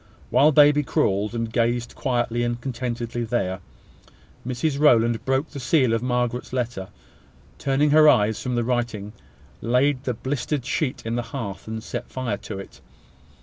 While 0.31 0.51
baby 0.51 0.81
crawled, 0.81 1.35
and 1.35 1.53
gazed 1.53 1.93
quietly 1.93 2.41
and 2.41 2.59
contentedly 2.59 3.23
there, 3.23 3.59
Mrs 4.47 4.79
Rowland 4.79 5.23
broke 5.25 5.49
the 5.51 5.59
seal 5.59 5.93
of 5.93 6.01
Margaret's 6.01 6.51
letter, 6.51 6.87
turning 7.59 7.91
her 7.91 8.09
eyes 8.09 8.41
from 8.41 8.55
the 8.55 8.63
writing, 8.63 9.13
laid 9.61 10.05
the 10.05 10.15
blistered 10.15 10.65
sheet 10.65 11.03
in 11.05 11.17
the 11.17 11.21
hearth, 11.37 11.67
and 11.67 11.83
set 11.83 12.09
fire 12.09 12.37
to 12.37 12.57
it. 12.57 12.81